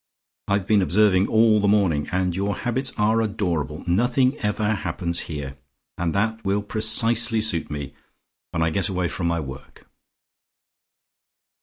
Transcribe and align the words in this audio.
I've 0.47 0.65
been 0.65 0.81
observing 0.81 1.27
all 1.27 1.59
the 1.59 1.67
morning, 1.67 2.09
and 2.11 2.35
your 2.35 2.55
habits 2.55 2.91
are 2.97 3.21
adorable. 3.21 3.83
Nothing 3.85 4.35
ever 4.39 4.73
happens 4.73 5.19
here, 5.29 5.57
and 5.95 6.15
that 6.15 6.43
will 6.43 6.63
precisely 6.63 7.39
suit 7.39 7.69
me, 7.69 7.93
when 8.49 8.63
I 8.63 8.71
get 8.71 8.89
away 8.89 9.07
from 9.07 9.27
my 9.27 9.39
work." 9.39 9.85